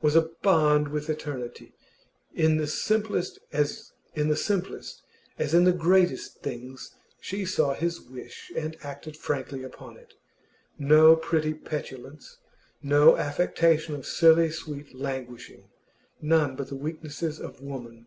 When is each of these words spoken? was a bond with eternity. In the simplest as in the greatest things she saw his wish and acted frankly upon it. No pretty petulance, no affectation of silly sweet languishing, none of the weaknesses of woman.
was 0.00 0.16
a 0.16 0.30
bond 0.42 0.88
with 0.88 1.10
eternity. 1.10 1.74
In 2.32 2.56
the 2.56 2.66
simplest 2.66 3.38
as 3.52 3.92
in 4.14 4.28
the 4.30 5.76
greatest 5.76 6.38
things 6.38 6.92
she 7.20 7.44
saw 7.44 7.74
his 7.74 8.00
wish 8.00 8.50
and 8.56 8.78
acted 8.82 9.14
frankly 9.14 9.62
upon 9.62 9.98
it. 9.98 10.14
No 10.78 11.14
pretty 11.16 11.52
petulance, 11.52 12.38
no 12.82 13.18
affectation 13.18 13.94
of 13.94 14.06
silly 14.06 14.50
sweet 14.50 14.94
languishing, 14.94 15.64
none 16.18 16.58
of 16.58 16.70
the 16.70 16.76
weaknesses 16.76 17.38
of 17.38 17.60
woman. 17.60 18.06